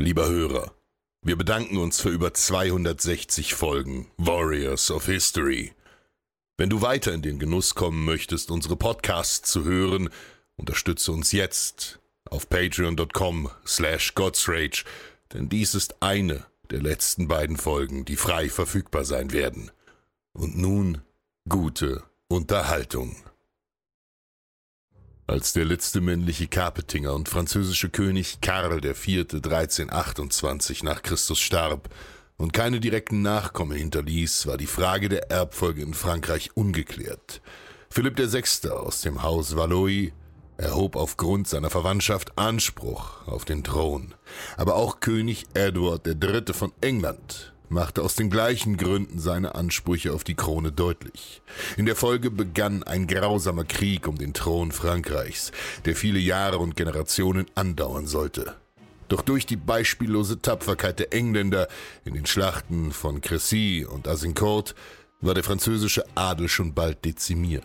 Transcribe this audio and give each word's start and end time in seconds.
Lieber 0.00 0.30
Hörer, 0.30 0.72
wir 1.20 1.36
bedanken 1.36 1.76
uns 1.76 2.00
für 2.00 2.08
über 2.08 2.32
260 2.32 3.52
Folgen 3.52 4.10
Warriors 4.16 4.90
of 4.90 5.04
History. 5.04 5.74
Wenn 6.56 6.70
du 6.70 6.80
weiter 6.80 7.12
in 7.12 7.20
den 7.20 7.38
Genuss 7.38 7.74
kommen 7.74 8.06
möchtest, 8.06 8.50
unsere 8.50 8.76
Podcasts 8.76 9.52
zu 9.52 9.64
hören, 9.64 10.08
unterstütze 10.56 11.12
uns 11.12 11.32
jetzt 11.32 11.98
auf 12.30 12.48
patreon.com 12.48 13.50
slash 13.66 14.14
godsrage, 14.14 14.84
denn 15.34 15.50
dies 15.50 15.74
ist 15.74 16.02
eine 16.02 16.46
der 16.70 16.80
letzten 16.80 17.28
beiden 17.28 17.58
Folgen, 17.58 18.06
die 18.06 18.16
frei 18.16 18.48
verfügbar 18.48 19.04
sein 19.04 19.32
werden. 19.32 19.70
Und 20.32 20.56
nun 20.56 21.02
gute 21.46 22.04
Unterhaltung. 22.26 23.16
Als 25.30 25.52
der 25.52 25.64
letzte 25.64 26.00
männliche 26.00 26.48
Kapetinger 26.48 27.14
und 27.14 27.28
französische 27.28 27.88
König 27.88 28.40
Karl 28.40 28.84
IV. 28.84 29.32
1328 29.32 30.82
nach 30.82 31.02
Christus 31.02 31.38
starb 31.38 31.88
und 32.36 32.52
keine 32.52 32.80
direkten 32.80 33.22
Nachkommen 33.22 33.78
hinterließ, 33.78 34.48
war 34.48 34.56
die 34.56 34.66
Frage 34.66 35.08
der 35.08 35.30
Erbfolge 35.30 35.82
in 35.82 35.94
Frankreich 35.94 36.50
ungeklärt. 36.56 37.42
Philipp 37.90 38.18
VI. 38.18 38.70
aus 38.70 39.02
dem 39.02 39.22
Haus 39.22 39.54
Valois 39.54 40.10
erhob 40.56 40.96
aufgrund 40.96 41.46
seiner 41.46 41.70
Verwandtschaft 41.70 42.36
Anspruch 42.36 43.24
auf 43.28 43.44
den 43.44 43.62
Thron. 43.62 44.14
Aber 44.56 44.74
auch 44.74 44.98
König 44.98 45.44
Edward 45.54 46.08
III. 46.08 46.52
von 46.52 46.72
England 46.80 47.52
machte 47.70 48.02
aus 48.02 48.16
den 48.16 48.30
gleichen 48.30 48.76
Gründen 48.76 49.18
seine 49.18 49.54
Ansprüche 49.54 50.12
auf 50.12 50.24
die 50.24 50.34
Krone 50.34 50.72
deutlich. 50.72 51.40
In 51.76 51.86
der 51.86 51.96
Folge 51.96 52.30
begann 52.30 52.82
ein 52.82 53.06
grausamer 53.06 53.64
Krieg 53.64 54.06
um 54.06 54.18
den 54.18 54.34
Thron 54.34 54.72
Frankreichs, 54.72 55.52
der 55.84 55.96
viele 55.96 56.18
Jahre 56.18 56.58
und 56.58 56.76
Generationen 56.76 57.46
andauern 57.54 58.06
sollte. 58.06 58.56
Doch 59.08 59.22
durch 59.22 59.46
die 59.46 59.56
beispiellose 59.56 60.40
Tapferkeit 60.40 60.98
der 60.98 61.12
Engländer 61.12 61.68
in 62.04 62.14
den 62.14 62.26
Schlachten 62.26 62.92
von 62.92 63.20
Crécy 63.20 63.84
und 63.84 64.06
Azincourt 64.06 64.74
war 65.20 65.34
der 65.34 65.44
französische 65.44 66.04
Adel 66.14 66.48
schon 66.48 66.74
bald 66.74 67.04
dezimiert. 67.04 67.64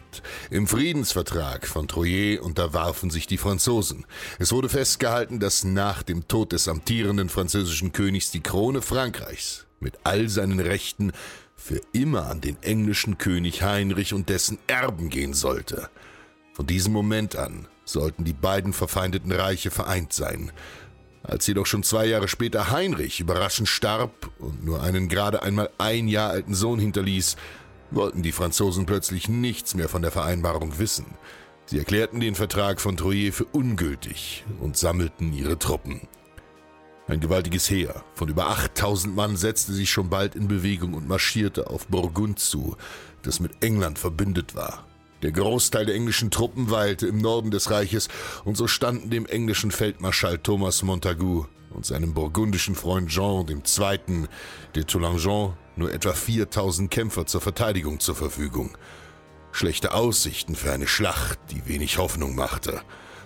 Im 0.50 0.68
Friedensvertrag 0.68 1.68
von 1.68 1.88
Troyes 1.88 2.40
unterwarfen 2.40 3.10
sich 3.10 3.28
die 3.28 3.38
Franzosen. 3.38 4.06
Es 4.40 4.52
wurde 4.52 4.70
festgehalten, 4.70 5.40
dass 5.40 5.64
nach 5.64 6.04
dem 6.04 6.28
Tod 6.28 6.52
des 6.52 6.68
amtierenden 6.68 7.30
französischen 7.30 7.94
Königs 7.94 8.32
die 8.32 8.42
Krone 8.42 8.82
Frankreichs 8.82 9.66
mit 9.86 10.00
all 10.04 10.28
seinen 10.30 10.60
Rechten 10.60 11.14
für 11.56 11.80
immer 11.94 12.26
an 12.26 12.42
den 12.42 12.62
englischen 12.64 13.18
König 13.18 13.62
Heinrich 13.62 14.14
und 14.14 14.30
dessen 14.30 14.58
Erben 14.68 15.10
gehen 15.10 15.34
sollte. 15.34 15.90
Von 16.54 16.66
diesem 16.66 16.92
Moment 16.92 17.36
an 17.36 17.68
sollten 17.86 18.24
die 18.24 18.34
beiden 18.34 18.74
verfeindeten 18.74 19.32
Reiche 19.32 19.70
vereint 19.70 20.12
sein. 20.12 20.52
Als 21.22 21.46
jedoch 21.48 21.68
schon 21.68 21.84
zwei 21.84 22.06
Jahre 22.06 22.28
später 22.28 22.72
Heinrich 22.72 23.20
überraschend 23.20 23.70
starb 23.70 24.32
und 24.40 24.66
nur 24.66 24.82
einen 24.82 25.08
gerade 25.08 25.44
einmal 25.44 25.70
ein 25.78 26.08
Jahr 26.08 26.32
alten 26.32 26.56
Sohn 26.56 26.80
hinterließ, 26.80 27.36
wollten 27.92 28.24
die 28.24 28.32
Franzosen 28.32 28.86
plötzlich 28.86 29.30
nichts 29.30 29.76
mehr 29.76 29.88
von 29.88 30.02
der 30.02 30.12
Vereinbarung 30.12 30.80
wissen. 30.80 31.06
Sie 31.68 31.78
erklärten 31.78 32.20
den 32.20 32.36
Vertrag 32.36 32.82
von 32.82 32.98
Troyes 32.98 33.36
für 33.36 33.46
ungültig 33.46 34.46
und 34.60 34.78
sammelten 34.78 35.34
ihre 35.34 35.58
Truppen. 35.60 36.08
Ein 37.08 37.20
gewaltiges 37.20 37.70
Heer 37.70 38.04
von 38.16 38.30
über 38.30 38.48
8000 38.48 39.16
Mann 39.16 39.38
setzte 39.38 39.74
sich 39.74 39.92
schon 39.92 40.10
bald 40.10 40.34
in 40.34 40.48
Bewegung 40.48 40.96
und 40.96 41.08
marschierte 41.08 41.70
auf 41.70 41.86
Burgund 41.86 42.40
zu, 42.40 42.78
das 43.22 43.40
mit 43.40 43.64
England 43.64 44.00
verbündet 44.00 44.56
war. 44.56 44.88
Der 45.22 45.32
Großteil 45.32 45.86
der 45.86 45.94
englischen 45.94 46.32
Truppen 46.32 46.72
weilte 46.72 47.06
im 47.06 47.20
Norden 47.20 47.52
des 47.52 47.70
Reiches, 47.70 48.08
und 48.44 48.58
so 48.58 48.66
standen 48.68 49.12
dem 49.12 49.28
englischen 49.28 49.70
Feldmarschall 49.70 50.40
Thomas 50.40 50.82
Montagu 50.82 51.46
und 51.70 51.86
seinem 51.86 52.16
burgundischen 52.16 52.74
Freund 52.74 53.10
Jean 53.10 53.46
II. 53.48 54.28
de 54.76 54.84
Toulangeon 54.84 55.54
nur 55.76 55.94
etwa 55.94 56.14
4000 56.14 56.90
Kämpfer 56.90 57.28
zur 57.28 57.42
Verteidigung 57.42 58.00
zur 58.00 58.16
Verfügung. 58.16 58.78
Schlechte 59.52 59.94
Aussichten 59.94 60.56
für 60.56 60.72
eine 60.72 60.88
Schlacht, 60.88 61.38
die 61.52 61.68
wenig 61.68 62.00
Hoffnung 62.00 62.34
machte. 62.34 62.82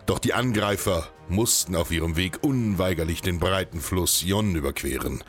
Doch 0.09 0.19
die 0.19 0.33
Angreifer 0.33 1.07
mussten 1.29 1.75
auf 1.75 1.91
ihrem 1.91 2.17
Weg 2.17 2.39
unweigerlich 2.41 3.21
den 3.21 3.39
breiten 3.39 3.79
Fluss 3.79 4.23
Yonne 4.23 4.57
überqueren. 4.57 5.23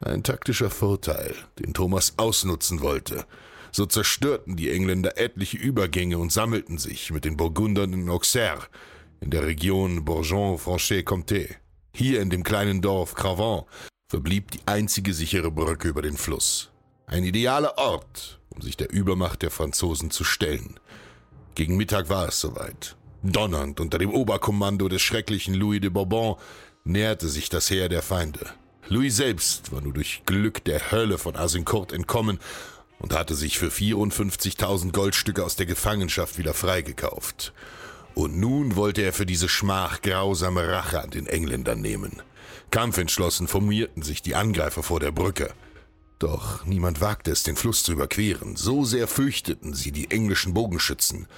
Ein 0.00 0.22
taktischer 0.22 0.70
Vorteil, 0.70 1.34
den 1.58 1.74
Thomas 1.74 2.14
ausnutzen 2.16 2.80
wollte– 2.80 3.24
so 3.72 3.86
zerstörten 3.86 4.56
die 4.56 4.70
Engländer 4.70 5.18
etliche 5.18 5.56
Übergänge 5.56 6.18
und 6.18 6.32
sammelten 6.32 6.78
sich 6.78 7.10
mit 7.10 7.24
den 7.24 7.36
Burgundern 7.36 7.92
in 7.92 8.08
Auxerre, 8.08 8.66
in 9.20 9.30
der 9.30 9.44
Region 9.44 10.04
Bourgogne-Franche-Comté. 10.04 11.54
Hier 11.94 12.20
in 12.20 12.30
dem 12.30 12.44
kleinen 12.44 12.80
Dorf 12.80 13.14
Cravant 13.14 13.66
verblieb 14.08 14.50
die 14.52 14.60
einzige 14.66 15.12
sichere 15.12 15.50
Brücke 15.50 15.88
über 15.88 16.02
den 16.02 16.16
Fluss. 16.16 16.70
Ein 17.06 17.24
idealer 17.24 17.76
Ort, 17.78 18.40
um 18.50 18.62
sich 18.62 18.76
der 18.76 18.90
Übermacht 18.90 19.42
der 19.42 19.50
Franzosen 19.50 20.10
zu 20.10 20.24
stellen. 20.24 20.78
Gegen 21.54 21.76
Mittag 21.76 22.08
war 22.08 22.28
es 22.28 22.40
soweit. 22.40 22.97
Donnernd 23.22 23.80
unter 23.80 23.98
dem 23.98 24.12
Oberkommando 24.12 24.88
des 24.88 25.02
schrecklichen 25.02 25.54
Louis 25.54 25.80
de 25.80 25.90
Bourbon 25.90 26.36
näherte 26.84 27.28
sich 27.28 27.48
das 27.48 27.70
Heer 27.70 27.88
der 27.88 28.02
Feinde. 28.02 28.46
Louis 28.88 29.14
selbst 29.14 29.72
war 29.72 29.80
nur 29.80 29.92
durch 29.92 30.22
Glück 30.24 30.64
der 30.64 30.90
Hölle 30.90 31.18
von 31.18 31.36
Azincourt 31.36 31.92
entkommen 31.92 32.38
und 32.98 33.14
hatte 33.14 33.34
sich 33.34 33.58
für 33.58 33.68
54.000 33.68 34.92
Goldstücke 34.92 35.44
aus 35.44 35.56
der 35.56 35.66
Gefangenschaft 35.66 36.38
wieder 36.38 36.54
freigekauft. 36.54 37.52
Und 38.14 38.38
nun 38.38 38.76
wollte 38.76 39.02
er 39.02 39.12
für 39.12 39.26
diese 39.26 39.48
Schmach 39.48 40.00
grausame 40.00 40.68
Rache 40.68 41.00
an 41.00 41.10
den 41.10 41.26
Engländern 41.26 41.80
nehmen. 41.80 42.22
Kampfentschlossen 42.70 43.46
formierten 43.46 44.02
sich 44.02 44.22
die 44.22 44.34
Angreifer 44.34 44.82
vor 44.82 45.00
der 45.00 45.12
Brücke. 45.12 45.52
Doch 46.18 46.64
niemand 46.66 47.00
wagte 47.00 47.30
es, 47.30 47.44
den 47.44 47.56
Fluss 47.56 47.84
zu 47.84 47.92
überqueren. 47.92 48.56
So 48.56 48.84
sehr 48.84 49.06
fürchteten 49.06 49.74
sie 49.74 49.92
die 49.92 50.10
englischen 50.10 50.52
Bogenschützen. 50.54 51.28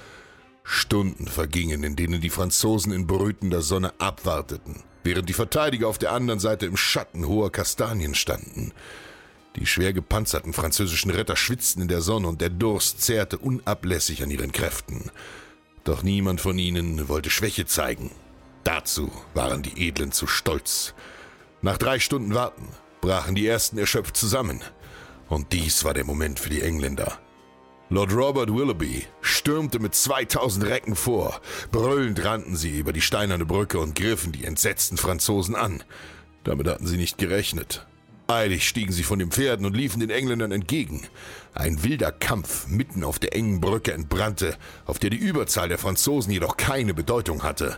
Stunden 0.63 1.27
vergingen, 1.27 1.83
in 1.83 1.95
denen 1.95 2.21
die 2.21 2.29
Franzosen 2.29 2.91
in 2.91 3.07
brütender 3.07 3.61
Sonne 3.61 3.93
abwarteten, 3.99 4.83
während 5.03 5.27
die 5.29 5.33
Verteidiger 5.33 5.87
auf 5.87 5.97
der 5.97 6.11
anderen 6.11 6.39
Seite 6.39 6.65
im 6.65 6.77
Schatten 6.77 7.27
hoher 7.27 7.51
Kastanien 7.51 8.15
standen. 8.15 8.73
Die 9.57 9.65
schwer 9.65 9.91
gepanzerten 9.91 10.53
französischen 10.53 11.11
Ritter 11.11 11.35
schwitzten 11.35 11.81
in 11.81 11.87
der 11.87 12.01
Sonne 12.01 12.27
und 12.27 12.39
der 12.39 12.49
Durst 12.49 13.01
zehrte 13.01 13.37
unablässig 13.37 14.23
an 14.23 14.31
ihren 14.31 14.51
Kräften. 14.51 15.11
Doch 15.83 16.03
niemand 16.03 16.39
von 16.39 16.57
ihnen 16.57 17.09
wollte 17.09 17.29
Schwäche 17.29 17.65
zeigen. 17.65 18.11
Dazu 18.63 19.11
waren 19.33 19.63
die 19.63 19.87
Edlen 19.87 20.11
zu 20.11 20.27
stolz. 20.27 20.93
Nach 21.61 21.77
drei 21.77 21.99
Stunden 21.99 22.33
Warten 22.33 22.67
brachen 23.01 23.35
die 23.35 23.47
ersten 23.47 23.77
erschöpft 23.77 24.15
zusammen. 24.15 24.61
Und 25.27 25.53
dies 25.53 25.83
war 25.83 25.93
der 25.93 26.05
Moment 26.05 26.39
für 26.39 26.49
die 26.49 26.61
Engländer. 26.61 27.19
Lord 27.91 28.13
Robert 28.13 28.49
Willoughby 28.49 29.03
stürmte 29.19 29.79
mit 29.79 29.93
2000 29.93 30.65
Recken 30.65 30.95
vor. 30.95 31.41
Brüllend 31.73 32.23
rannten 32.23 32.55
sie 32.55 32.79
über 32.79 32.93
die 32.93 33.01
steinerne 33.01 33.45
Brücke 33.45 33.79
und 33.79 33.95
griffen 33.95 34.31
die 34.31 34.45
entsetzten 34.45 34.95
Franzosen 34.95 35.55
an. 35.55 35.83
Damit 36.45 36.69
hatten 36.69 36.87
sie 36.87 36.95
nicht 36.95 37.17
gerechnet. 37.17 37.85
Eilig 38.27 38.65
stiegen 38.65 38.93
sie 38.93 39.03
von 39.03 39.19
den 39.19 39.29
Pferden 39.29 39.65
und 39.65 39.75
liefen 39.75 39.99
den 39.99 40.09
Engländern 40.09 40.53
entgegen. 40.53 41.01
Ein 41.53 41.83
wilder 41.83 42.13
Kampf 42.13 42.65
mitten 42.69 43.03
auf 43.03 43.19
der 43.19 43.35
engen 43.35 43.59
Brücke 43.59 43.91
entbrannte, 43.91 44.55
auf 44.85 44.97
der 44.97 45.09
die 45.09 45.17
Überzahl 45.17 45.67
der 45.67 45.77
Franzosen 45.77 46.31
jedoch 46.31 46.55
keine 46.55 46.93
Bedeutung 46.93 47.43
hatte. 47.43 47.77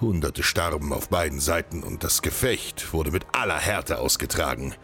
Hunderte 0.00 0.42
starben 0.42 0.90
auf 0.90 1.10
beiden 1.10 1.38
Seiten 1.38 1.82
und 1.82 2.02
das 2.02 2.22
Gefecht 2.22 2.94
wurde 2.94 3.10
mit 3.10 3.26
aller 3.32 3.58
Härte 3.58 3.98
ausgetragen. 3.98 4.74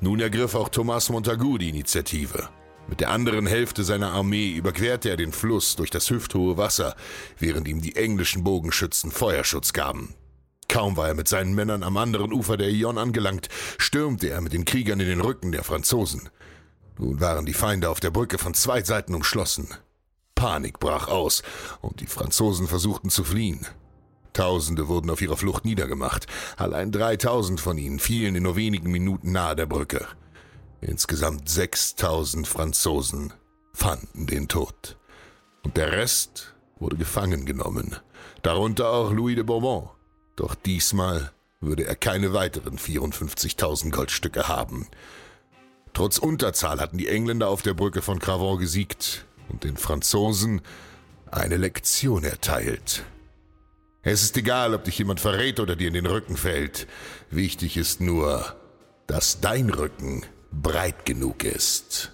Nun 0.00 0.20
ergriff 0.20 0.54
auch 0.54 0.68
Thomas 0.68 1.08
Montagu 1.08 1.58
die 1.58 1.70
Initiative. 1.70 2.48
Mit 2.86 3.00
der 3.00 3.10
anderen 3.10 3.46
Hälfte 3.46 3.82
seiner 3.82 4.12
Armee 4.12 4.52
überquerte 4.52 5.08
er 5.08 5.16
den 5.16 5.32
Fluss 5.32 5.76
durch 5.76 5.90
das 5.90 6.10
hüfthohe 6.10 6.56
Wasser, 6.56 6.94
während 7.38 7.66
ihm 7.66 7.80
die 7.80 7.96
englischen 7.96 8.44
Bogenschützen 8.44 9.10
Feuerschutz 9.10 9.72
gaben. 9.72 10.14
Kaum 10.68 10.96
war 10.96 11.08
er 11.08 11.14
mit 11.14 11.28
seinen 11.28 11.54
Männern 11.54 11.82
am 11.82 11.96
anderen 11.96 12.32
Ufer 12.32 12.56
der 12.56 12.68
Ion 12.68 12.98
angelangt, 12.98 13.48
stürmte 13.78 14.28
er 14.28 14.40
mit 14.40 14.52
den 14.52 14.64
Kriegern 14.64 15.00
in 15.00 15.06
den 15.06 15.20
Rücken 15.20 15.52
der 15.52 15.64
Franzosen. 15.64 16.28
Nun 16.98 17.20
waren 17.20 17.46
die 17.46 17.54
Feinde 17.54 17.88
auf 17.90 18.00
der 18.00 18.10
Brücke 18.10 18.38
von 18.38 18.54
zwei 18.54 18.82
Seiten 18.82 19.14
umschlossen. 19.14 19.68
Panik 20.34 20.78
brach 20.78 21.08
aus, 21.08 21.42
und 21.80 22.00
die 22.00 22.06
Franzosen 22.06 22.66
versuchten 22.66 23.08
zu 23.08 23.24
fliehen. 23.24 23.66
Tausende 24.32 24.88
wurden 24.88 25.10
auf 25.10 25.22
ihrer 25.22 25.36
Flucht 25.36 25.64
niedergemacht. 25.64 26.26
Allein 26.56 26.90
dreitausend 26.90 27.60
von 27.60 27.78
ihnen 27.78 28.00
fielen 28.00 28.34
in 28.34 28.42
nur 28.42 28.56
wenigen 28.56 28.90
Minuten 28.90 29.32
nahe 29.32 29.54
der 29.54 29.66
Brücke. 29.66 30.06
Insgesamt 30.86 31.48
6000 31.48 32.46
Franzosen 32.46 33.32
fanden 33.72 34.26
den 34.26 34.48
Tod. 34.48 34.98
Und 35.62 35.78
der 35.78 35.92
Rest 35.92 36.54
wurde 36.78 36.96
gefangen 36.96 37.46
genommen, 37.46 37.96
darunter 38.42 38.90
auch 38.90 39.10
Louis 39.10 39.34
de 39.34 39.44
Bourbon. 39.44 39.88
Doch 40.36 40.54
diesmal 40.54 41.32
würde 41.60 41.86
er 41.86 41.96
keine 41.96 42.34
weiteren 42.34 42.76
54.000 42.76 43.92
Goldstücke 43.92 44.46
haben. 44.46 44.86
Trotz 45.94 46.18
Unterzahl 46.18 46.80
hatten 46.80 46.98
die 46.98 47.08
Engländer 47.08 47.48
auf 47.48 47.62
der 47.62 47.72
Brücke 47.72 48.02
von 48.02 48.18
Cravon 48.18 48.58
gesiegt 48.58 49.24
und 49.48 49.64
den 49.64 49.78
Franzosen 49.78 50.60
eine 51.30 51.56
Lektion 51.56 52.24
erteilt. 52.24 53.04
Es 54.02 54.22
ist 54.22 54.36
egal, 54.36 54.74
ob 54.74 54.84
dich 54.84 54.98
jemand 54.98 55.20
verrät 55.20 55.60
oder 55.60 55.76
dir 55.76 55.88
in 55.88 55.94
den 55.94 56.04
Rücken 56.04 56.36
fällt. 56.36 56.86
Wichtig 57.30 57.78
ist 57.78 58.02
nur, 58.02 58.54
dass 59.06 59.40
dein 59.40 59.70
Rücken 59.70 60.26
breit 60.62 61.04
genug 61.04 61.44
ist. 61.44 62.13